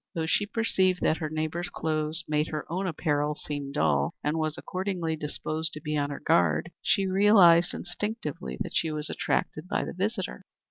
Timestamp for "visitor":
9.93-10.47